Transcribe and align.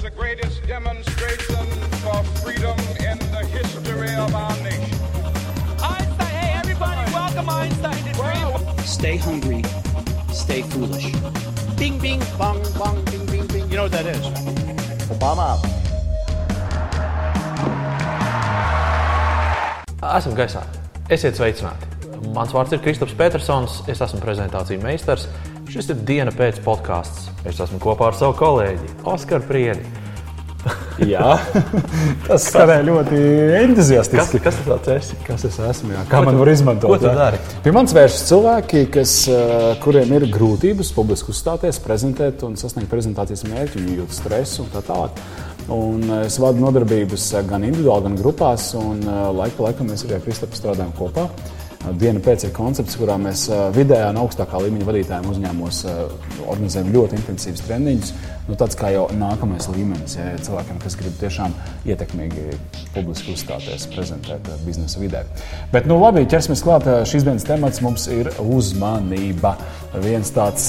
It's 0.00 0.08
the 0.08 0.16
greatest 0.16 0.66
demonstration 0.66 1.66
for 2.00 2.24
freedom 2.40 2.78
in 3.04 3.18
the 3.36 3.44
history 3.52 4.14
of 4.14 4.34
our 4.34 4.56
nation. 4.64 4.96
Einstein, 5.76 6.26
hey 6.40 6.52
everybody, 6.56 7.12
welcome 7.12 7.50
Einstein 7.50 8.02
to 8.04 8.12
Dream. 8.14 8.86
Stay 8.86 9.18
hungry, 9.18 9.62
stay 10.32 10.62
foolish. 10.62 11.12
Bing, 11.76 11.98
bing, 12.00 12.22
bong, 12.38 12.62
bong, 12.78 13.04
bing, 13.10 13.26
bing, 13.26 13.46
bing. 13.48 13.68
You 13.68 13.76
know 13.76 13.82
what 13.82 13.92
that 13.92 14.06
is? 14.06 14.24
Obama. 15.12 15.60
Esam 20.00 20.32
gaisā. 20.32 20.64
Esiet 21.12 21.36
sveicināti. 21.36 21.92
Mans 22.32 22.56
vārds 22.56 22.72
ir 22.72 22.80
Kristaps 22.80 23.12
Petersons. 23.20 23.82
Es 23.84 24.00
esmu 24.00 24.24
prezentāciju 24.24 24.80
meistars. 24.80 25.28
Šis 25.70 25.86
ir 25.92 25.98
diena 26.02 26.32
pēc 26.34 26.56
podkāsts. 26.64 27.28
Es 27.46 27.60
esmu 27.62 27.76
kopā 27.78 28.08
ar 28.10 28.16
savu 28.18 28.34
kolēģi 28.40 28.88
Oskaru 29.06 29.44
Priedi. 29.46 29.84
Jā, 31.06 31.36
tas 32.26 32.48
skanēja 32.50 32.82
ļoti 32.88 33.20
Kas, 33.20 33.52
entuziastiski. 33.60 34.40
kas 34.42 34.58
tas 34.58 34.66
tāds 34.66 35.12
ir? 35.12 35.20
Kas 35.28 35.44
es 35.46 35.60
esmu? 35.68 35.92
Jā? 35.94 36.02
Kā 36.10 36.24
man 36.26 36.40
var 36.40 36.50
izmantot? 36.50 36.90
ko 36.90 36.98
tu 36.98 37.12
dari? 37.14 37.38
Pie 37.62 37.72
manis 37.76 37.94
vēršas 37.94 38.26
cilvēki, 38.32 38.82
kas, 38.98 39.14
eh, 39.30 39.54
kuriem 39.84 40.10
ir 40.18 40.26
grūtības 40.34 40.90
publiski 40.98 41.30
uzstāties, 41.30 41.78
prezentēt 41.86 42.42
un 42.48 42.58
sasniegt 42.58 42.90
prezentācijas 42.90 43.46
mērķi, 43.46 43.78
viņi 43.78 43.96
jūt 44.02 44.18
stresu 44.18 44.66
un 44.66 44.74
tā 44.74 44.82
tālāk. 44.90 45.22
Un 45.70 46.02
eh, 46.02 46.26
es 46.26 46.42
vadu 46.42 46.66
nodarbības 46.66 47.30
eh, 47.38 47.46
gan 47.46 47.70
individuāli, 47.70 48.08
gan 48.10 48.20
grupās, 48.20 48.72
un 48.74 49.06
laika 49.38 49.54
pa 49.62 49.70
laikam 49.70 49.94
mēs 49.94 50.04
arī 50.08 50.18
ar 50.18 50.26
Kristapu 50.26 50.58
strādājam 50.58 50.92
kopā. 50.98 51.30
Eh, 51.30 51.59
Diena 51.80 52.20
pēc 52.20 52.44
ir 52.44 52.50
koncepts, 52.52 52.98
kurā 53.00 53.14
mēs 53.16 53.46
vidējā 53.72 54.10
un 54.12 54.18
augstākā 54.20 54.58
līmeņa 54.66 54.84
vadītājiem 54.84 55.30
uzņēmumos 55.30 55.78
organizējam 56.44 56.92
ļoti 56.92 57.16
intensīvus 57.16 57.64
treniņus. 57.64 58.12
Nu, 58.50 58.56
tāds 58.58 58.76
kā 58.76 58.90
jau 58.90 59.04
nākamais 59.14 59.68
līmenis, 59.70 60.16
ja 60.18 60.34
cilvēkiem, 60.42 60.80
kas 60.82 60.96
grib 60.98 61.14
tiešām 61.20 61.52
ietekmīgi 61.86 62.56
publiski 62.92 63.32
uzstāties, 63.36 63.86
prezentēt 63.94 64.48
biznesa 64.66 65.00
vidē. 65.00 65.22
Bet, 65.72 65.86
nu, 65.88 66.00
labi, 66.02 66.26
ķersimies 66.28 66.64
klāt. 66.66 66.88
Šīs 67.08 67.24
dienas 67.24 67.46
temats 67.46 67.80
mums 67.84 68.08
ir 68.10 68.28
uzmanība. 68.42 69.54
Viens 70.02 70.34
tāds, 70.34 70.68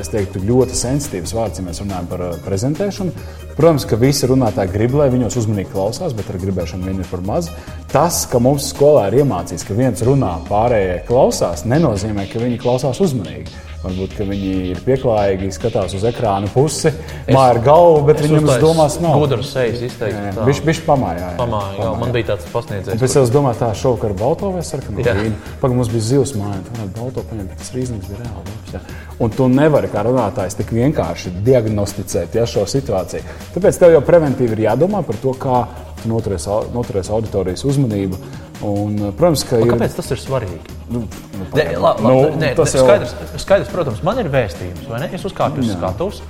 es 0.00 0.12
teiktu, 0.12 0.44
ļoti 0.46 0.78
sensitīvs 0.78 1.34
vārds, 1.34 1.60
ja 1.60 1.66
mēs 1.66 1.82
runājam 1.82 2.08
par 2.14 2.24
prezentēšanu. 2.46 3.26
Protams, 3.58 3.84
ka 3.86 3.98
visi 3.98 4.26
runātāji 4.26 4.72
grib, 4.72 4.96
lai 4.98 5.10
viņos 5.12 5.36
uzmanīgi 5.38 5.70
klausās, 5.70 6.14
bet 6.14 6.30
ar 6.30 6.40
gribēšanu 6.42 6.88
vien 6.88 7.02
ir 7.02 7.10
par 7.10 7.20
maz. 7.26 7.50
Tas, 7.90 8.24
ka 8.30 8.40
mums 8.42 8.70
skolā 8.72 9.04
ir 9.10 9.20
iemācīts, 9.22 9.66
ka 9.66 9.76
viens 9.78 10.02
runā, 10.02 10.13
pārējie 10.48 11.04
klausās, 11.08 11.64
nenozīmē, 11.66 12.28
ka 12.32 12.38
viņi 12.38 12.58
klausās 12.62 13.00
uzmanīgi. 13.00 13.50
Varbūt 13.84 14.14
viņi 14.24 14.50
ir 14.70 14.78
pieklājīgi, 14.80 15.50
skatās 15.52 15.92
uz 15.92 16.04
ekrāna 16.08 16.48
pusi, 16.48 16.88
māja 17.28 17.50
ar 17.52 17.58
galvu, 17.66 17.98
bet 18.06 18.22
viņiem 18.24 18.46
uz 18.48 18.54
domās 18.62 18.94
nav. 19.02 19.18
Gudrs 19.20 19.50
sejas 19.52 19.82
izteikti. 19.84 20.40
Viņš 20.40 20.60
bija 20.64 20.84
pamājā. 20.86 21.18
jā. 21.20 21.34
Pamāja, 21.36 21.74
jā, 21.82 21.90
man 22.00 22.12
bija 22.14 22.30
tāds 22.30 22.46
pasniedzējs. 22.48 23.00
Bet 23.02 23.16
es 23.20 23.28
domāju, 23.34 23.58
tā 23.60 23.68
šovakar 23.76 24.14
balto 24.16 24.48
vai 24.54 24.62
sarkanu 24.64 25.02
vīnu. 25.04 25.34
Pagaidām 25.60 25.76
mums 25.82 25.90
bija 25.92 26.00
zivs 26.00 26.32
māja, 26.40 26.62
tā 26.64 26.78
varētu 26.78 26.96
balto 26.96 27.26
paņemt, 27.28 27.50
bet 27.52 27.58
tas 27.60 27.74
rīznieks 27.76 28.08
bija 28.08 28.22
reāli. 28.22 28.46
labs, 28.48 28.72
jā. 28.72 28.80
Un 29.20 29.30
tu 29.36 29.48
nevari 29.52 29.92
kā 29.92 30.06
runātājs 30.08 30.56
tik 30.56 30.72
vienkārši 30.72 31.34
diagnosticēt 31.44 32.34
ja, 32.40 32.46
šo 32.48 32.64
situāciju. 32.64 33.20
Tāpēc 33.54 33.78
tev 33.84 33.92
jau 33.98 34.00
preventīvi 34.00 34.56
ir 34.56 34.64
jādomā 34.70 35.04
par 35.04 35.16
to, 35.20 35.36
kā 35.36 35.66
tu 36.02 36.08
noturēsi 36.08 36.48
au- 36.48 36.64
noturēsi 36.72 37.12
auditorijas 37.12 37.64
uzmanību. 37.68 38.16
Un, 38.64 38.94
protams, 39.18 39.42
ka 39.48 39.58
ir. 39.60 39.68
Kāpēc 39.74 39.96
tas 39.98 40.08
ir 40.14 40.20
svarīgi? 40.22 40.60
Nu, 40.88 41.02
nu, 41.04 41.46
pagaidi. 41.50 41.76
la, 41.76 41.90
la, 41.98 42.12
Nu, 42.14 42.14
nē, 42.40 42.52
tas 42.56 42.72
nē, 42.72 42.78
jau- 42.80 42.86
skaidrs, 42.86 43.14
skaidrs, 43.42 43.72
protams, 43.72 44.02
man 44.06 44.20
ir 44.22 44.30
vēstījums, 44.32 44.86
vai 44.88 45.00
ne? 45.04 45.10
Es 45.16 45.26
uzkāpu 45.28 45.60
uz 45.60 45.72
skatuves, 45.74 46.22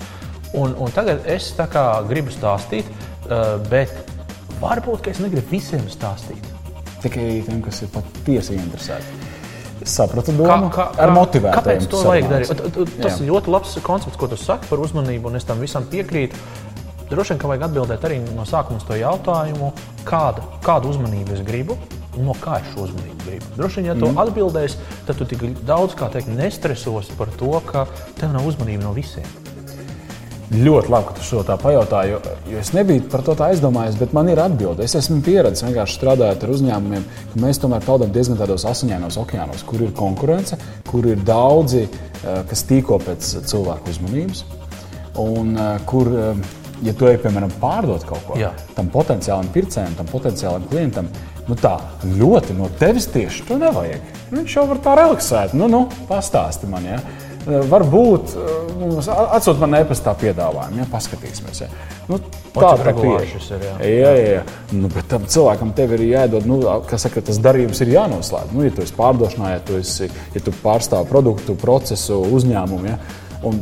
un, 0.54 0.74
un 0.78 0.90
tagad 0.94 1.26
es 1.30 1.52
kā 1.58 1.84
gribu 2.08 2.34
stāstīt, 2.34 2.88
uh, 3.28 3.56
bet 3.70 3.92
varbūt 4.62 5.06
es 5.12 5.20
negribu 5.22 5.46
visiem 5.54 5.86
stāstīt. 5.92 6.50
Tikai 7.04 7.42
tiem, 7.46 7.60
kas 7.62 7.82
ir 7.84 7.90
patiesi 7.92 8.56
interesēti. 8.56 9.22
Es 9.84 9.92
sapratu, 9.98 10.32
domu, 10.32 10.70
ar 10.72 11.10
motivētiem. 11.12 11.56
Kāpēc 11.58 11.88
to 11.92 12.02
vajag 12.06 12.28
darīt? 12.30 13.02
Tas 13.02 13.18
ir 13.20 13.28
ļoti 13.28 13.52
labs 13.52 13.74
koncepts, 13.84 14.16
ko 14.16 14.30
tu 14.30 14.38
saki 14.40 14.70
par 14.70 14.80
uzmanību, 14.80 15.28
un 15.28 15.36
es 15.36 15.44
tam 15.44 15.60
visam 15.60 15.84
piekrītu. 15.90 16.38
Droši 17.10 17.34
vien, 17.34 17.40
ka 17.42 17.50
vajag 17.50 17.66
atbildēt 17.66 18.06
arī 18.08 18.22
no 18.32 18.46
sākuma 18.48 18.80
uz 18.80 18.86
to 18.88 18.96
jautājumu, 18.96 19.72
kāda, 20.08 20.46
kādu 20.64 20.94
uzmanību 20.94 21.36
es 21.36 21.42
gribu. 21.44 21.76
No 22.20 22.34
kā 22.38 22.60
es 22.60 22.68
šo 22.74 22.86
uzmanību 22.88 23.24
gribu? 23.24 23.48
Droši 23.56 23.80
vien, 23.80 23.88
ja 23.90 23.96
tu 23.98 24.06
mm. 24.06 24.20
atbildēsi, 24.22 24.78
tad 25.08 25.18
tu 25.18 25.26
tik 25.30 25.46
daudz 25.66 25.96
teikt, 25.98 26.30
nestresos 26.30 27.10
par 27.18 27.32
to, 27.40 27.50
ka 27.66 27.88
tev 28.20 28.34
nav 28.36 28.46
uzmanība 28.46 28.86
no 28.86 28.94
visiem. 28.94 29.26
Ļoti 30.54 30.90
labi, 30.92 31.06
ka 31.08 31.14
tu 31.16 31.24
šo 31.24 31.40
tā 31.46 31.54
pajautāji, 31.58 32.12
jo, 32.12 32.18
jo 32.52 32.58
es 32.60 32.70
nebiju 32.76 33.06
par 33.10 33.24
to 33.26 33.34
tā 33.38 33.48
aizdomājies, 33.50 33.96
bet 33.98 34.12
man 34.14 34.28
ir 34.30 34.38
atbilde. 34.42 34.84
Es 34.84 34.94
esmu 34.98 35.22
pieredzējis 35.24 35.64
vienkārši 35.66 35.96
strādājot 35.98 36.44
ar 36.44 36.52
uzņēmumiem, 36.54 37.06
ka 37.32 37.40
mēs 37.42 37.58
tomēr 37.62 37.86
peldam 37.86 38.12
diezgan 38.14 38.38
tādos 38.38 38.66
asiņainos 38.70 39.18
okeānos, 39.24 39.64
kur 39.66 39.82
ir 39.82 39.94
konkurence, 39.96 40.58
kur 40.86 41.08
ir 41.10 41.24
daudzi, 41.26 41.86
eh, 41.88 42.42
kas 42.50 42.64
tīko 42.68 43.00
pēc 43.02 43.30
cilvēku 43.50 43.90
uzmanības. 43.94 44.44
Un 45.24 45.56
eh, 45.56 45.80
kur, 45.88 46.12
eh, 46.12 46.44
ja 46.84 46.94
tu 46.96 47.08
ej, 47.08 47.18
piemēram, 47.22 47.52
pārdot 47.62 48.04
kaut 48.08 48.24
ko 48.28 48.38
Jā. 48.38 48.52
tam 48.76 48.90
potenciālam 48.92 49.48
pircējam, 49.54 49.96
tam 49.98 50.08
potenciālam 50.10 50.66
klientam, 50.70 51.08
nu 51.48 51.58
tā 51.60 51.76
ļoti 52.04 52.56
no 52.58 52.70
tevis 52.80 53.08
tieši 53.12 53.46
to 53.48 53.60
nevajag. 53.60 54.12
Viņš 54.34 54.56
jau 54.58 54.66
var 54.70 54.82
tā 54.84 54.96
relaksēt, 55.00 55.54
nu, 55.58 55.68
nu 55.70 55.84
pastāsti 56.08 56.70
man. 56.70 56.88
Ja? 56.88 57.00
Varbūt 57.44 58.32
uh, 58.40 59.08
atsūtīt 59.36 59.60
man 59.60 59.76
e-pastā 59.76 60.14
piedāvājumu, 60.16 60.80
ja 60.80 60.86
paskatīsimies. 60.88 61.60
Ja. 61.66 61.68
Nu, 62.08 62.16
tā 62.54 62.70
tā 62.80 62.94
pieeja. 62.96 63.26
ir, 63.26 63.66
jā. 63.68 63.74
Jā, 63.84 64.14
jā, 64.16 64.30
jā. 64.38 64.44
Nu, 64.72 64.88
bet 64.92 65.10
tam 65.12 65.26
cilvēkam 65.28 65.74
tev 65.76 65.92
ir 65.98 66.06
jādod, 66.08 66.48
nu, 66.48 66.62
kas 66.88 67.04
saka, 67.04 67.20
tas 67.28 67.40
darījums 67.44 67.84
ir 67.84 67.92
jānoslēdz. 67.98 68.56
Nu, 68.56 68.64
ja 68.64 68.72
tu 68.72 68.84
esi 68.86 68.96
pārdošanā, 68.96 69.52
ja 69.58 69.62
tu, 69.64 69.76
esi, 69.84 70.08
ja 70.08 70.44
tu 70.44 70.56
pārstāvi 70.64 71.10
produktu, 71.12 71.56
procesu, 71.60 72.22
uzņēmumu. 72.38 72.94
Ja, 72.94 72.96
un, 73.44 73.60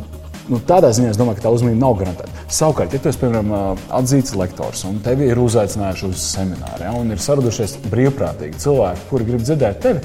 Nu, 0.51 0.59
tādā 0.67 0.89
ziņā 0.91 1.13
es 1.13 1.19
domāju, 1.19 1.39
ka 1.39 1.45
tā 1.45 1.53
uzmanība 1.55 1.79
nav 1.85 1.93
garantēta. 2.01 2.43
Savukārt, 2.51 2.91
ja 2.91 2.99
tu 2.99 3.07
esi 3.07 3.21
piemēram 3.21 3.53
atzīts 3.95 4.35
lektors 4.35 4.83
un 4.89 4.99
tevi 5.05 5.29
ir 5.31 5.39
uzaicinājuši 5.39 6.09
uz 6.09 6.25
semināru, 6.33 6.83
ja, 6.83 6.91
un 6.99 7.15
ir 7.15 7.23
saradušies 7.23 7.77
brīvprātīgi 7.87 8.59
cilvēki, 8.65 9.07
kuri 9.07 9.27
grib 9.29 9.45
dzirdēt 9.45 9.79
tevi, 9.85 10.03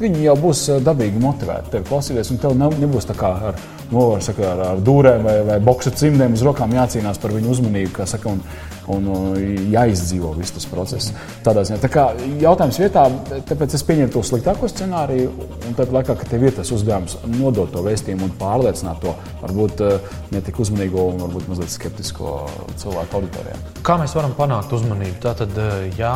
viņi 0.00 0.22
jau 0.28 0.36
būs 0.40 0.62
dabīgi 0.86 1.20
motivēti 1.20 1.74
tevi 1.74 1.88
klausīties, 1.90 2.30
un 2.30 2.40
tev 2.40 2.54
nebūs 2.60 3.10
tā 3.10 3.16
kā 3.18 3.32
ar, 3.50 3.58
nu, 3.90 4.04
var 4.12 4.22
saka, 4.24 4.46
ar, 4.52 4.62
ar 4.70 4.84
dūrēm 4.86 5.26
vai, 5.26 5.36
vai 5.48 5.58
boksa 5.64 5.90
cimdiem 5.90 6.38
uz 6.38 6.46
rokām 6.46 6.72
jācīnās 6.76 7.18
par 7.20 7.34
viņu 7.34 7.50
uzmanību, 7.56 7.92
kā 7.98 8.06
saka, 8.08 8.30
un, 8.30 8.44
un 8.90 9.08
uh, 9.10 9.38
jāizdzīvo 9.72 10.32
viss 10.38 10.54
tas 10.56 10.66
process. 10.70 11.12
Tādā 11.46 11.64
ziņā. 11.66 11.80
Tā 11.82 11.90
kā 11.92 12.06
jautājums 12.42 12.80
vietā, 12.82 13.06
tāpēc 13.48 13.76
es 13.78 13.84
pieņemu 13.86 14.14
to 14.14 14.22
sliktāko 14.26 14.70
scenāriju, 14.70 15.32
un 15.68 15.76
tad 15.78 15.92
laikā, 15.94 16.16
kad 16.20 16.30
tev 16.30 16.46
ir 16.46 16.56
tas 16.56 16.72
uzdevums 16.74 17.18
nodot 17.30 17.72
to 17.74 17.84
vēstījumu 17.86 18.28
un 18.28 18.34
pārliecināt 18.40 19.02
to 19.04 19.14
varbūt 19.42 19.84
uh, 19.86 20.14
netik 20.34 20.60
uzmanīgo 20.62 21.08
un 21.12 21.20
varbūt 21.24 21.50
mazliet 21.50 21.74
skeptisko 21.74 22.34
cilvēku 22.80 23.20
auditorijā. 23.20 23.58
Kā 23.86 23.96
mēs 24.00 24.14
varam 24.16 24.34
panākt 24.38 24.72
uzmanību? 24.76 25.18
Tātad, 25.24 25.56
eh, 25.58 25.88
jā, 25.98 26.12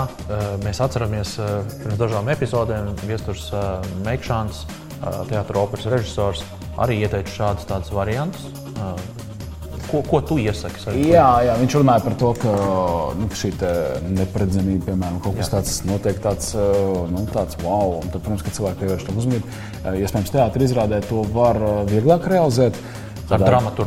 mēs 0.65 0.81
atceramies 0.85 1.35
pirms 1.83 2.01
dažām 2.01 2.29
epizodēm, 2.33 2.93
Viestures 3.09 3.51
Meikšāns, 4.05 4.65
teātris 5.31 5.61
operas 5.61 5.89
režisors, 5.93 6.45
arī 6.81 7.03
ieteica 7.05 7.39
šādus 7.39 7.93
variantus. 7.95 8.49
Eh, 9.85 9.91
Ko, 9.91 10.03
ko 10.03 10.21
tu 10.25 10.39
iesaki? 10.41 10.83
Jā, 11.11 11.29
jā, 11.47 11.55
viņš 11.61 11.77
runāja 11.81 12.05
par 12.05 12.17
to, 12.19 12.33
ka 12.41 12.55
nu, 13.19 13.29
šī 13.37 13.53
neparedzamība, 14.17 14.91
piemēram, 14.91 15.21
kaut 15.23 15.39
kas 15.39 15.53
tāds 15.53 15.79
notiek, 15.89 16.19
tāds, 16.25 16.53
uh, 16.57 17.05
nu, 17.13 17.27
tāds 17.31 17.59
wow. 17.63 18.01
Un 18.01 18.11
tad, 18.11 18.25
protams, 18.25 18.45
ka 18.45 18.55
cilvēki 18.57 18.83
pievērš 18.83 19.07
tam 19.09 19.23
uzmanību. 19.23 19.55
Uh, 19.85 20.01
Iespējams, 20.01 20.35
teātris 20.35 20.71
izrādē 20.71 21.01
to 21.09 21.25
var 21.35 21.61
uh, 21.61 21.81
vieglāk 21.91 22.29
realizēt. 22.31 22.79
Ar 23.33 23.41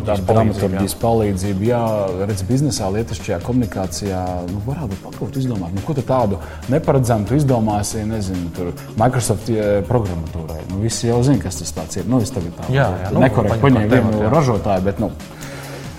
ar 0.10 0.22
palīdzību, 0.26 0.88
palīdzību. 0.98 1.66
Jā, 1.68 1.82
redz, 2.26 2.42
biznesā, 2.48 2.88
lietišķajā 2.96 3.38
komunikācijā 3.46 4.22
nu, 4.50 4.62
varētu 4.66 4.98
ko 5.20 5.28
izdomāt. 5.30 5.76
Nu, 5.76 5.84
ko 5.86 5.94
tādu 5.98 6.40
neparedzamu 6.74 7.30
tu 7.30 7.38
izdomāsi, 7.38 8.02
nezinu, 8.10 8.50
tur 8.58 8.72
Microsoft 8.98 9.52
eh, 9.54 9.84
programmatūrai. 9.88 10.64
Nu, 10.72 10.82
visi 10.82 11.12
jau 11.12 11.22
zina, 11.28 11.44
kas 11.44 11.62
tas 11.62 12.00
ir. 12.00 12.10
Nu, 12.10 12.22
tā 12.26 12.42
Jā, 12.74 12.90
jā, 13.04 13.14
nu, 13.14 13.22
nekorekti 13.22 13.62
kā 13.62 13.86
vienu 13.94 14.24
jā. 14.24 14.32
ražotāju, 14.34 14.88
bet 14.90 15.04
nu, 15.04 15.12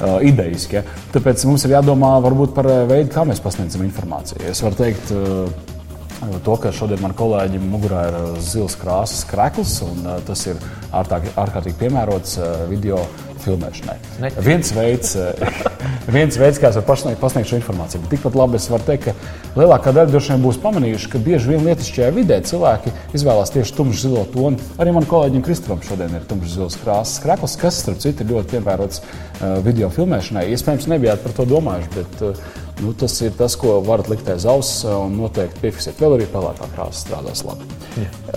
uh, 0.01 0.19
idejiski. 0.25 0.81
Ja? 0.81 0.85
Tāpēc 1.15 1.47
mums 1.49 1.65
ir 1.67 1.77
jādomā 1.79 2.15
varbūt 2.25 2.55
par 2.57 2.71
veidu, 2.91 3.11
kā 3.15 3.27
mēs 3.29 3.43
pasniedzam 3.45 3.85
informāciju. 3.87 4.47
Es 4.51 4.63
varu 4.65 4.81
teikt, 4.85 5.13
uh, 5.15 5.75
To, 6.19 6.57
ka 6.59 6.73
šodien 6.75 6.99
man 6.99 7.13
kolēģim 7.15 7.63
mugurā 7.71 8.01
ir 8.09 8.17
zils 8.43 8.75
krāsas 8.81 9.21
krekls, 9.31 9.77
un 9.87 10.03
tas 10.27 10.41
ir 10.51 10.59
ārkārtīgi 10.91 11.77
piemērots 11.79 12.33
video 12.67 13.05
filmēšanai. 13.49 13.97
Neticu. 14.23 14.45
Viens 14.47 14.73
veids, 14.77 15.15
eh, 15.17 15.61
viens 16.17 16.39
veids, 16.41 16.61
kā 16.61 16.71
es 16.71 16.79
varu 16.79 16.87
pasniegt, 16.89 17.21
pasniegt 17.23 17.51
šo 17.51 17.59
informāciju. 17.59 18.03
Bet 18.05 18.15
tikpat 18.17 18.39
labi 18.39 18.59
es 18.61 18.69
varu 18.71 18.87
teikt, 18.87 19.09
ka 19.09 19.59
lielākā 19.59 19.95
daļa 19.97 20.13
droši 20.13 20.35
vien 20.35 20.45
būs 20.45 20.61
pamanījuši, 20.63 21.11
ka 21.13 21.23
bieži 21.25 21.53
vien 21.55 21.67
lietišķajā 21.69 22.13
vidē 22.17 22.41
cilvēki 22.49 22.95
izvēlās 23.19 23.53
tieši 23.55 23.77
tumšu 23.79 24.05
zilo 24.05 24.25
toni. 24.35 24.61
Arī 24.79 24.95
manam 24.95 25.09
kolēģim 25.11 25.45
Kristofam 25.47 25.83
šodien 25.87 26.15
ir 26.17 26.27
tumšs 26.29 26.57
zils 26.59 26.79
krāsas 26.83 27.23
krekls, 27.25 27.59
kas, 27.61 27.83
starp 27.85 28.01
citu, 28.05 28.25
ir 28.25 28.33
ļoti 28.35 28.57
piemērots 28.57 29.03
uh, 29.03 29.59
video 29.65 29.91
filmēšanai. 29.95 30.49
Iespējams, 30.55 30.89
nebijāt 30.93 31.25
par 31.25 31.37
to 31.37 31.49
domājuši, 31.49 31.93
bet 31.97 32.25
uh, 32.27 32.49
nu, 32.83 32.95
tas 32.99 33.15
ir 33.25 33.35
tas, 33.39 33.57
ko 33.59 33.79
varat 33.87 34.11
likt 34.13 34.29
aiz 34.33 34.47
auss 34.49 34.83
uh, 34.87 34.97
un 35.05 35.19
noteikti 35.19 35.65
piefiksēt. 35.65 36.01
Vēl 36.03 36.19
arī 36.19 36.29
pelēkā 36.33 36.71
krāsa 36.75 37.05
strādās 37.07 37.45
labi. 37.47 37.69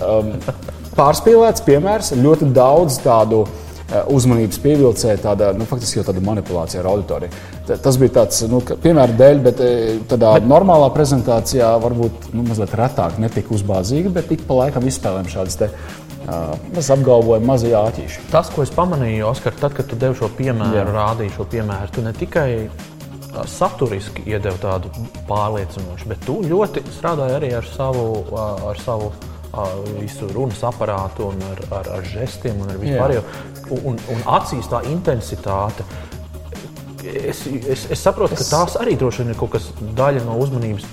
Um, 0.02 0.34
pārspīlēts 0.96 1.64
piemērs, 1.66 2.12
ļoti 2.18 2.50
daudz 2.56 2.98
tādu 3.04 3.44
eh, 3.46 3.71
uzmanības 4.12 4.58
pievilcēja 4.62 5.18
tāda, 5.24 5.50
nu, 5.56 5.66
faktiski 5.68 5.98
jau 6.00 6.04
tāda 6.08 6.22
manipulācija 6.24 6.80
ar 6.82 6.90
auditoriju. 6.92 7.32
Ta- 7.68 7.76
Tas 7.82 7.98
bija 8.00 8.14
tāds, 8.20 8.42
nu, 8.48 8.60
piemēra 8.60 9.16
dēļ, 9.18 9.42
bet 9.44 9.60
eh, 9.64 9.98
tādā 10.10 10.34
bet... 10.38 10.46
normālā 10.48 10.88
prezentācijā 10.94 11.72
varbūt 11.82 12.30
nu, 12.32 12.44
mazliet 12.48 12.72
retāk, 12.78 13.18
ne 13.22 13.28
tik 13.32 13.50
uzbāzīgi, 13.52 14.12
bet 14.14 14.30
ik 14.32 14.46
pa 14.48 14.62
laikam 14.64 14.86
izspēlējam 14.88 15.30
šādas 15.36 15.60
te. 15.60 15.70
Uh, 16.22 16.52
mēs 16.70 16.86
apgalvojam, 16.94 17.42
mazie 17.48 17.72
āķīši. 17.74 18.20
Tas, 18.30 18.46
ko 18.54 18.62
es 18.62 18.70
pamanīju, 18.70 19.24
Oskar, 19.26 19.56
tad, 19.58 19.72
kad 19.74 19.88
tu 19.90 19.96
devi 19.98 20.14
šo 20.20 20.28
piemēru, 20.38 20.76
Jā. 20.78 20.84
Rādīji 20.94 21.32
šo 21.34 21.48
piemēru, 21.50 21.90
tu 21.96 22.04
ne 22.06 22.12
tikai 22.14 22.46
saturiski 23.48 24.22
iedevi 24.30 24.60
tādu 24.62 24.90
pārliecinošu, 25.28 26.08
bet 26.12 26.22
tu 26.26 26.38
ļoti 26.46 26.82
strādāji 26.98 27.36
arī 27.38 27.50
ar 27.58 27.66
savu, 27.66 28.06
ar 28.38 28.80
savu 28.84 29.10
visu 29.98 30.28
runas 30.32 30.62
aparātu, 30.64 31.28
un 31.32 31.42
ar, 31.50 31.60
ar, 31.80 31.90
ar 31.98 32.06
žestiem 32.08 32.62
un 32.64 32.72
ar 32.72 32.80
vispārējo. 32.80 33.24
Un, 33.82 34.00
un, 34.12 34.24
acīs 34.38 34.68
tā 34.70 34.82
intensitāte. 34.90 35.84
Es, 37.02 37.44
es, 37.46 37.86
es 37.90 38.00
saprotu, 38.00 38.38
ka 38.38 38.46
tās 38.46 38.76
arī 38.80 38.94
droši 38.98 39.22
vien 39.22 39.32
ir 39.34 39.38
kaut 39.38 39.56
kas 39.56 39.68
daļa 39.98 40.22
no 40.26 40.36
uzmanības 40.40 40.86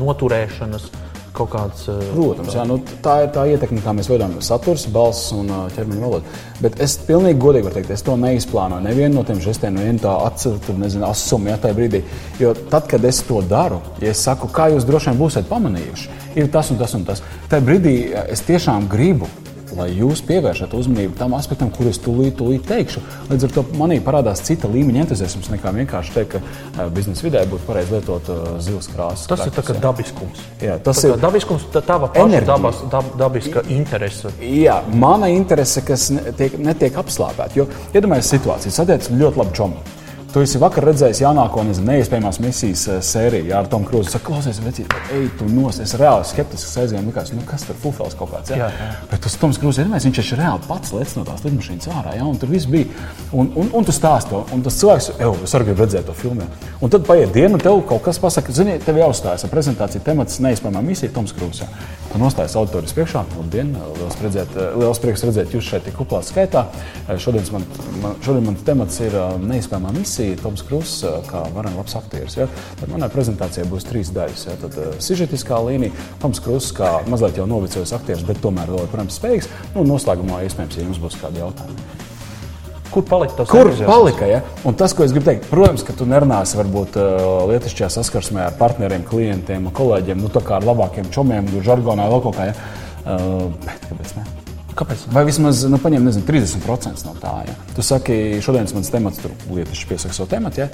noturēšanas, 0.00 0.88
kaut 1.36 1.50
kāds. 1.52 1.84
ā, 1.90 1.96
Protams, 2.12 2.54
jā, 2.56 2.64
nu, 2.68 2.78
tā 3.04 3.16
ir 3.24 3.30
tā 3.34 3.44
ietekme, 3.50 3.82
kā 3.84 3.94
mēs 3.96 4.10
veidojam 4.10 4.38
saturs, 4.44 4.86
balss 4.92 5.32
un 5.36 5.50
ā, 5.52 5.60
ķermeņa 5.76 6.02
valodu. 6.04 6.38
Bet 6.62 6.80
es 6.84 6.96
pilnīgi 7.06 7.40
godīgi 7.42 7.66
varu 7.68 7.78
teikt, 7.78 7.92
es 7.96 8.04
to 8.06 8.16
neizplānoju. 8.20 8.84
Nevienu 8.86 9.18
no 9.18 9.26
tiem 9.28 9.40
žestiem, 9.42 9.76
nevienu 9.78 10.04
tā 10.04 10.14
atceru, 10.26 10.76
nezinu, 10.80 11.06
asumu, 11.08 11.50
ja 11.52 11.58
tajā 11.62 11.78
brīdī. 11.78 12.02
Jo 12.40 12.54
tad, 12.62 12.88
kad 12.90 13.04
es 13.08 13.22
to 13.28 13.42
daru, 13.48 13.80
ja 14.02 14.12
es 14.12 14.24
saku, 14.24 14.50
kā 14.52 14.70
jūs 14.72 14.88
droši 14.88 15.10
vien 15.10 15.22
būsiet 15.22 15.48
pamanījuši, 15.50 16.10
ir 16.40 16.50
tas 16.52 16.72
un 16.72 16.80
tas 16.80 16.96
un 16.98 17.06
tas. 17.08 17.24
Tajā 17.50 17.66
brīdī 17.68 17.96
ā, 18.12 18.26
es 18.36 18.44
tiešām 18.48 18.90
gribu. 18.92 19.30
Lai 19.76 19.88
jūs 19.96 20.20
pievēršat 20.28 20.74
uzmanību 20.76 21.16
tam 21.16 21.32
aspektam, 21.38 21.70
kur 21.72 21.88
es 21.88 22.00
tūlīt, 22.02 22.34
tūlīt 22.36 22.66
teikšu. 22.68 23.00
Līdz 23.30 23.46
ar 23.46 23.54
to 23.56 23.64
manī 23.80 23.98
parādās 24.04 24.42
cita 24.44 24.68
līmeņa 24.68 25.06
entuziasms 25.06 25.48
nekā 25.54 25.72
vienkārši 25.78 26.14
teikt, 26.16 26.36
ka 26.76 26.88
biznesa 26.92 27.24
vidē 27.24 27.44
būtu 27.48 27.64
pareizi 27.68 27.96
lietot 27.96 28.28
ā, 28.28 28.36
zilas 28.64 28.90
krāsas. 28.92 29.24
Tas 29.30 29.46
ir 29.46 29.54
tā 29.56 29.64
kā 29.64 29.76
jā. 29.76 29.80
dabiskums. 29.86 30.44
Jā, 30.60 30.76
tas 30.84 31.00
tā 31.00 31.14
ir- 31.14 31.22
dabiskums, 31.22 31.64
tā 31.72 31.84
tava 31.86 32.10
paša 32.12 32.44
dabas, 32.50 32.84
dab, 32.92 33.08
dabiska 33.16 33.64
interese. 33.72 34.34
Jā, 34.40 34.82
mana 34.92 35.32
interese, 35.32 35.80
kas 35.86 36.10
netiek, 36.12 36.58
netiek 36.58 37.00
apslāpēta. 37.00 37.56
Jo 37.56 37.68
iedomājieties 37.94 38.36
situāciju, 38.36 38.76
satiec 38.76 39.08
ļoti 39.08 39.40
labu 39.40 39.56
čomu. 39.56 40.01
Tu 40.32 40.40
esi 40.40 40.56
vakar 40.56 40.86
redzējis 40.88 41.18
jaunāko, 41.26 41.60
nezinu, 41.68 41.90
neiespējamās 41.90 42.38
misijas 42.40 42.82
eh, 42.88 43.00
sēriju 43.04 43.50
jā, 43.50 43.58
ar 43.58 43.66
Tomu 43.68 43.84
Krūzu. 43.84 44.14
Saka, 44.14 44.24
klausies, 44.30 44.62
vecīt, 44.64 44.94
ej, 45.12 45.26
tu 45.36 45.44
nos. 45.44 45.76
Es 45.84 45.92
reāli 46.00 46.24
skeptisks 46.24 46.72
aizgāju, 46.80 47.04
likās, 47.10 47.34
nu 47.36 47.44
kas 47.44 47.66
tur 47.68 47.76
fufels 47.82 48.16
kaut 48.16 48.30
kāds. 48.32 48.48
Jā, 48.48 48.62
Jā, 48.62 48.68
jā. 48.72 48.86
Bet 49.10 49.20
tas 49.26 49.36
Toms 49.36 49.60
Krūzs, 49.60 49.82
iedomājieties, 49.82 50.06
viņš 50.08 50.20
taču 50.22 50.38
reāli 50.40 50.64
pats 50.70 50.94
lec 50.96 51.12
no 51.18 51.26
tās 51.28 51.44
lidmašīnas 51.44 51.90
ārā, 51.92 52.14
jā, 52.16 52.24
un 52.32 52.40
tur 52.40 52.48
viss 52.48 52.70
bija. 52.72 52.88
Un, 53.36 53.50
un, 53.60 53.68
un 53.76 53.84
tu 53.84 53.92
stāsti 53.92 54.32
to, 54.32 54.40
un 54.56 54.64
tas 54.64 54.78
cilvēks, 54.80 55.10
jau, 55.20 55.34
es 55.44 55.54
arī 55.58 55.68
gribu 55.68 55.84
redzēt 55.84 56.08
to 56.08 56.16
filmu. 56.16 56.48
Un 56.80 56.94
tad 56.96 57.04
paiet 57.10 57.36
diena, 57.36 57.58
un 57.58 57.64
tev 57.66 57.82
kaut 57.92 58.00
kas 58.08 58.22
pasaka, 58.22 58.56
zini, 58.56 58.78
tev 58.80 59.02
jāuzstājas 59.02 59.44
ar 59.44 59.52
prezentāciju 59.52 60.00
temats 60.08 60.40
neiespējamā 60.40 60.80
misija 60.88 61.12
Toms 61.12 61.36
Krūzs. 61.36 61.66
jā. 61.66 61.68
Tu 62.12 62.18
nostājas 62.20 62.56
auditorijas 62.60 62.92
priekšā, 62.92 63.22
labdien, 63.38 63.70
liels, 63.96 64.16
redzēt, 64.20 64.56
liels 64.76 64.98
prieks 65.00 65.22
redzēt 65.24 65.54
jūs 65.54 65.64
šeit 65.64 65.86
tik 65.86 65.94
kuplā 65.96 66.18
skaitā. 66.26 66.66
Šodien 67.16 67.46
man, 67.54 67.64
man, 68.02 68.18
šodien 68.24 68.50
man 68.50 68.58
temats 68.66 68.98
ir 69.00 69.16
ā, 69.16 69.30
neizspējamā 69.40 69.94
misija, 70.22 70.38
Toms 70.42 70.62
Krūzs, 70.66 71.02
kā 71.28 71.42
varam 71.54 71.76
labs 71.78 71.96
aktieris. 71.98 72.36
Ja? 72.38 72.46
Tad 72.80 72.90
manai 72.92 73.08
prezentācijai 73.12 73.66
būs 73.70 73.86
trīs 73.88 74.12
daļas. 74.14 74.46
Ja? 74.46 74.56
Tad 74.62 74.78
ā, 74.78 74.90
sižetiskā 75.02 75.58
līnija, 75.66 75.92
Toms 76.22 76.40
Krūzs, 76.42 76.72
kā 76.76 77.00
mazliet 77.10 77.38
jau 77.38 77.48
novecojis 77.50 77.94
aktieris, 77.96 78.24
bet 78.26 78.40
tomēr 78.42 78.70
vēl 78.70 78.86
joprojām 78.86 79.10
spējīgs. 79.12 79.50
Nu, 79.74 79.86
noslēgumā, 79.88 80.42
iespējams, 80.46 80.78
ja 80.78 80.86
jums 80.86 81.02
būs 81.02 81.18
kādi 81.20 81.42
jautājumi. 81.42 81.88
Kur 82.92 83.06
palika 83.08 83.38
tas 83.38 83.48
Kur 83.48 83.70
entuziasms? 83.70 83.88
palika? 83.88 84.28
Ja? 84.28 84.42
Un 84.68 84.76
tas, 84.76 84.92
ko 84.92 85.06
es 85.06 85.14
gribu 85.14 85.30
teikt, 85.30 85.48
protams, 85.48 85.84
ka 85.86 85.96
tu 85.96 86.04
nerunāsi 86.08 86.60
varbūt 86.60 87.00
uh, 87.00 87.24
lietišķajā 87.48 87.88
saskarsmē 87.96 88.44
ar 88.50 88.60
partneriem, 88.60 89.06
klientiem, 89.08 89.72
kolēģiem, 89.72 90.20
nu 90.20 90.28
tā 90.32 90.44
kā 90.44 90.60
ar 90.60 90.68
labākiem 90.68 91.08
čomiem, 91.14 91.48
žargonā 91.64 92.10
vēl 92.12 92.24
kaut 92.28 92.36
kā. 92.36 92.52
Ja? 92.52 92.70
Uh, 93.02 93.48
bet 93.64 93.88
kāpēc 93.88 94.16
ne? 94.20 94.28
Kāpēc? 94.82 95.06
Vai 95.14 95.22
vismaz 95.28 95.62
nu, 95.70 95.78
paņem, 95.78 96.06
nezinu, 96.08 96.26
30% 96.26 97.06
no 97.06 97.14
tā. 97.22 97.32
Ja? 97.46 97.56
Tu 97.76 97.84
saki, 97.86 98.18
šodienas 98.42 98.74
mans 98.74 98.90
temats, 98.90 99.20
tur 99.22 99.34
lietišķi 99.54 99.90
piesaka 99.92 100.16
savu 100.16 100.30
tematu. 100.32 100.64
Ja? 100.64 100.68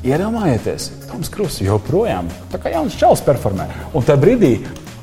Iedomājieties, 0.00 0.86
Toms 1.10 1.28
Krūss 1.32 1.60
joprojām 1.60 2.30
tā 2.52 2.60
kā 2.62 2.72
jauns 2.72 2.96
čels 2.96 3.20
performē. 3.26 3.66
Un 3.92 4.06
tajā 4.06 4.16
brīdī, 4.22 4.54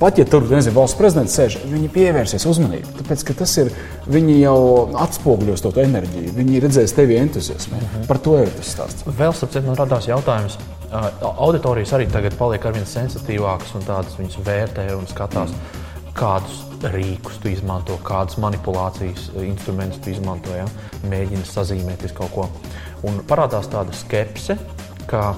pat 0.02 0.18
ja 0.18 0.26
tur 0.26 0.48
nezinu, 0.50 0.74
valsts 0.80 0.98
prezidents 0.98 1.36
sēž, 1.38 1.60
viņi 1.70 1.92
pievērsies 1.94 2.48
uzmanību. 2.50 2.96
Tāpēc, 3.04 3.26
ka 3.28 3.36
tas 3.44 3.54
ir, 3.62 3.70
viņi 4.10 4.40
jau 4.40 4.58
atspoguļos 5.06 5.62
to 5.68 5.76
enerģiju, 5.84 6.34
viņi 6.40 6.64
redzēs 6.66 6.98
tevi 6.98 7.20
entuziasmu. 7.22 7.84
Par 8.10 8.22
to 8.26 8.40
ir 8.42 8.50
tas 8.58 8.74
stāsts. 8.74 9.06
Vēl 9.06 9.38
sapcīt, 9.38 9.68
man 9.70 9.78
radās 9.78 10.10
jautājums. 10.10 10.58
Auditorijas 10.90 11.94
arī 11.94 12.08
tagad 12.10 12.34
paliek 12.40 12.66
ar 12.66 12.74
vien 12.74 12.90
sensitīvākas 12.90 13.76
un 13.78 13.86
tādas 13.86 14.18
viņas 14.18 14.42
vērtē 14.48 14.88
un 14.96 15.06
skatās, 15.12 15.54
mm. 15.54 15.86
kādus 16.18 16.64
rīkus 16.94 17.40
tu 17.42 17.52
izmanto, 17.52 17.98
kādas 18.06 18.38
manipulācijas 18.42 19.32
instrumentus 19.44 20.02
tu 20.04 20.14
izmanto, 20.14 20.54
ja? 20.56 20.68
mēģini 21.10 21.46
sazīmēties 21.48 22.16
kaut 22.18 22.34
ko. 22.36 22.48
Un 23.08 23.22
parādās 23.30 23.70
tāda 23.72 23.94
skepse, 23.96 24.58
ka 25.10 25.36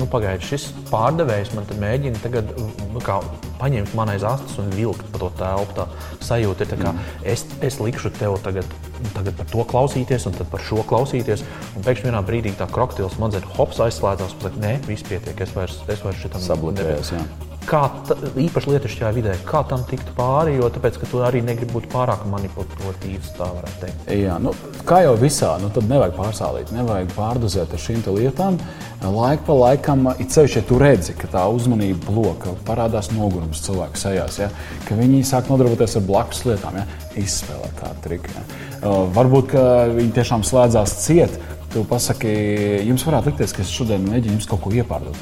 nu, 0.00 0.06
pagaidiet, 0.10 0.46
šis 0.46 0.68
pārdevējs 0.90 1.52
man 1.56 1.68
mēģina 1.80 2.22
tagad 2.22 2.52
nu, 2.56 3.02
kā, 3.04 3.18
paņemt 3.60 3.92
man 3.98 4.12
aiz 4.14 4.24
astes 4.26 4.56
un 4.62 4.70
vilkt 4.74 5.04
pa 5.12 5.20
to 5.22 5.30
telpu. 5.40 5.76
Tā 5.76 5.86
sajūta 6.30 6.64
ir, 6.64 6.72
tā 6.72 6.78
kā 6.80 6.94
es, 7.34 7.44
es 7.66 7.80
likšu 7.82 8.12
tev 8.16 8.38
tagad, 8.44 8.68
tagad 9.16 9.36
par 9.40 9.50
to 9.52 9.66
klausīties, 9.74 10.26
un 10.30 10.38
tad 10.38 10.50
par 10.52 10.64
šo 10.64 10.84
klausīties. 10.88 11.44
Un 11.76 11.86
pēkšņi 11.86 12.10
vienā 12.10 12.24
brīdī 12.26 12.54
tā 12.58 12.70
krokodils 12.70 13.18
smadzenes 13.18 13.54
hops 13.58 13.82
aizslēdzās, 13.88 14.36
un 14.40 14.58
nē, 14.64 14.74
viss 14.88 15.06
pietiek, 15.06 15.46
es 15.46 15.54
vairs, 15.56 15.80
es 15.88 16.04
vairs 16.06 16.24
šitam 16.24 16.44
Sabloķējies, 16.48 17.14
jā. 17.18 17.49
Kā 17.70 17.84
īpaši 18.42 18.72
lietišķajā 18.72 19.10
vidē, 19.14 19.36
kā 19.46 19.60
tam 19.70 19.84
tikt 19.86 20.08
pāri, 20.16 20.56
jo 20.58 20.66
tāpēc, 20.74 20.96
ka 20.98 21.06
tu 21.06 21.20
arī 21.22 21.38
negribi 21.46 21.76
būt 21.76 21.86
pārāk 21.92 22.24
manipulatīvs, 22.26 23.28
tā 23.36 23.46
varētu 23.46 23.82
teikt. 23.84 24.08
Jā, 24.18 24.40
nu, 24.42 24.50
kā 24.88 25.04
jau 25.04 25.12
visā, 25.20 25.52
nu, 25.62 25.70
tad 25.70 25.86
nevajag 25.86 26.16
pārsālīt, 26.16 26.72
nevajag 26.74 27.12
pārdozēt 27.14 27.76
ar 27.76 27.84
šīm 27.84 28.02
lietām. 28.16 28.58
Laika 29.00 29.46
pa 29.46 29.54
laikam, 29.56 30.08
it 30.18 30.34
sevišķi, 30.34 30.58
ja 30.58 30.66
tu 30.66 30.80
redzi, 30.82 31.14
ka 31.16 31.30
tā 31.30 31.44
uzmanība 31.54 32.10
bloka 32.10 32.56
parādās 32.66 33.12
nogurums 33.14 33.62
cilvēku 33.64 34.02
sejās, 34.02 34.40
ja, 34.42 34.50
ka 34.88 34.98
viņi 34.98 35.22
sāk 35.30 35.48
nodarboties 35.48 35.94
ar 35.96 36.04
blakus 36.10 36.42
lietām, 36.50 36.82
ja, 36.82 36.88
izspēlēt 37.22 37.78
kādu 37.78 38.04
triku. 38.08 38.34
Ja. 38.34 38.44
Uh, 38.80 39.04
varbūt 39.14 39.52
ka 39.54 39.64
viņi 39.94 40.16
tiešām 40.18 40.44
slēdzās 40.46 40.98
ciet. 41.04 41.38
Tu 41.70 41.84
pasaki, 41.86 42.30
jums 42.82 43.04
varētu 43.06 43.30
likties, 43.30 43.54
ka 43.54 43.62
es 43.62 43.70
šodien 43.70 44.02
mēģinu 44.10 44.40
jums 44.40 44.50
kaut 44.50 44.64
ko 44.64 44.74
iepārdot. 44.74 45.14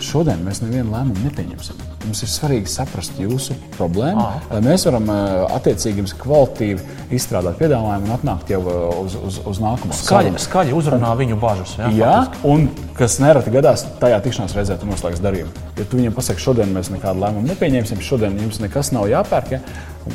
Šodien 0.00 0.40
mēs 0.46 0.62
nevienu 0.64 0.90
lēmumu 0.94 1.22
nepieņemsim. 1.26 1.80
Mums 2.06 2.22
ir 2.24 2.30
svarīgi 2.32 2.70
saprast 2.72 3.18
jūsu 3.20 3.54
problēmu, 3.76 4.22
Aha. 4.22 4.38
lai 4.54 4.60
mēs 4.64 4.86
varam 4.88 5.10
eh, 5.12 5.42
attiecīgi 5.58 6.00
jums 6.00 6.14
kvalitīvi 6.16 7.14
izstrādāt 7.18 7.58
piedāvājumu 7.60 8.08
un 8.08 8.14
atnākt 8.16 8.50
jau 8.54 8.60
eh, 8.64 8.78
uz, 9.04 9.16
uz, 9.20 9.36
uz 9.52 9.60
nākamo 9.60 9.92
Skaļi, 9.92 10.32
sarunu. 10.32 10.40
skaļi 10.46 10.76
uzrunā 10.80 11.12
viņu 11.20 11.36
bažas. 11.42 11.76
Jā, 11.78 11.90
Jā, 11.98 12.14
faktiski. 12.24 12.54
un 12.54 12.90
kas 12.96 13.18
nereti 13.20 13.52
gadās, 13.54 13.84
tajā 14.00 14.22
tikšanās 14.24 14.56
reizē 14.56 14.78
tu 14.80 14.88
noslēdz 14.88 15.20
darījumu. 15.24 15.52
Ja 15.80 15.84
tu 15.88 16.00
viņam 16.00 16.16
pasaki, 16.16 16.44
šodien 16.48 16.72
mēs 16.76 16.90
nekādu 16.92 17.20
lēmumu 17.26 17.52
nepieņemsim, 17.52 18.00
šodien 18.04 18.40
jums 18.40 18.60
nekas 18.64 18.92
nav 18.96 19.08
jāpērk, 19.12 19.54
ja? 19.58 19.60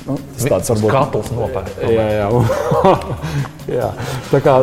Nu, 0.06 0.16
tas 0.36 0.48
tāds 0.50 0.72
varbūt 0.74 0.92
Skatls 0.94 1.32
nopērk. 1.36 1.78
Jā, 1.94 2.08
jā. 2.16 2.28
jā. 3.80 3.90
Tā 4.32 4.42
kā, 4.46 4.56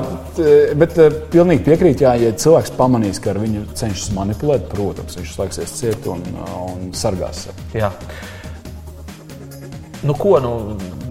bet 0.78 0.98
eh, 1.02 1.16
pilnīgi 1.32 1.64
piekrīt, 1.68 2.04
jā, 2.04 2.14
ja 2.20 2.34
cilvēks 2.44 2.74
pamanīs, 2.78 3.22
ka 3.22 3.32
ar 3.34 3.40
viņu 3.42 3.64
cenšas 3.78 4.12
manipulēt, 4.16 4.68
protams, 4.72 5.18
viņš 5.20 5.34
slēgsies 5.36 5.76
ciet 5.78 6.10
un, 6.10 6.24
un 6.66 6.92
sargās 6.96 7.46
sevi. 7.46 7.68
Jā. 7.82 7.92
Nu, 10.02 10.16
ko, 10.18 10.34
nu, 10.42 10.52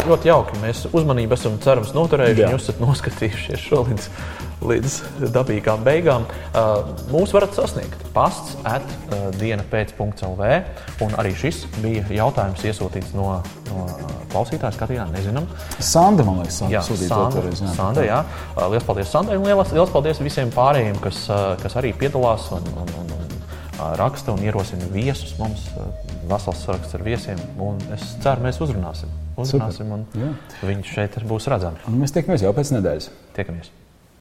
ļoti 0.09 0.29
jauki. 0.29 0.59
Mēs 0.61 0.85
uzmanību 0.91 1.35
esam 1.37 1.57
cerams 1.63 1.91
noturējuši, 1.95 2.41
Jā. 2.43 2.53
jūs 2.53 2.67
esat 2.67 2.79
noskatījušies 2.81 3.61
šo 3.63 3.81
līdz, 3.87 4.07
līdz 4.71 4.95
dabīgām 5.33 5.85
beigām. 5.85 6.25
Uh, 6.51 6.91
mūs 7.11 7.33
varat 7.35 7.55
sasniegt 7.57 8.03
pasts 8.15 8.57
at 8.67 8.85
uh, 8.85 9.29
diena 9.37 9.65
pēc.lv. 9.71 10.49
Un 11.05 11.15
arī 11.21 11.33
šis 11.37 11.63
bija 11.81 12.05
jautājums 12.17 12.65
iesūtīts 12.67 13.15
no, 13.17 13.39
no 13.69 13.87
klausītāja 14.33 14.75
skatījumā. 14.77 15.07
Nezinām. 15.15 15.49
Sanda, 15.79 16.25
man 16.27 16.41
liekas, 16.41 16.61
Jā, 16.71 16.83
sūtīja 16.87 17.09
to 17.09 17.15
Sandra, 17.15 17.41
toreiz, 17.41 17.63
jā. 17.63 17.73
Sandra, 17.77 18.05
jā. 18.07 18.21
Uh, 18.55 18.67
Lielas 18.73 18.87
paldies 18.89 19.11
Sandrai 19.13 19.39
un 19.41 19.49
lielas, 19.49 19.73
liels 19.75 19.93
paldies 19.93 20.21
visiem 20.23 20.53
pārējiem, 20.55 21.01
kas, 21.03 21.25
kas 21.61 21.79
arī 21.81 21.95
piedalās 21.97 22.51
un, 22.55 22.69
un, 22.83 22.95
un, 23.01 23.17
un 23.17 23.97
raksta 24.01 24.33
un 24.35 24.43
ierosina 24.45 24.89
viesus 24.93 25.35
mums. 25.41 25.69
Vesels 26.31 26.61
saraksts 26.63 26.95
ar 26.95 27.03
viesiem. 27.03 27.41
Un 27.59 27.81
es 27.95 28.05
ceru, 28.23 28.45
mēs 28.45 28.61
uzrunāsim. 28.63 29.20
Un 29.97 30.07
Jā. 30.17 30.31
viņi 30.69 30.87
šeit 30.93 31.19
būs 31.27 31.49
redzami. 31.51 31.81
Un 31.89 32.01
mēs 32.01 32.13
tiekamies 32.15 32.45
jau 32.45 32.53
pēc 32.55 32.73
nedēļas. 32.77 33.11
Tiekamies! 33.37 33.71